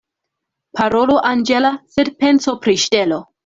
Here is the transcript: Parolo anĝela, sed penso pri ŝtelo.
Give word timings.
Parolo 0.79 1.19
anĝela, 1.33 1.73
sed 1.99 2.13
penso 2.25 2.59
pri 2.67 2.79
ŝtelo. 2.89 3.25